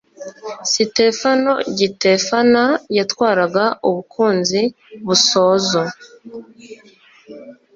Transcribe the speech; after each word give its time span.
Sitefano 0.71 1.53
Gitefana 1.77 2.63
yatwaraga 2.97 3.63
UbukunziBusozo 3.89 5.81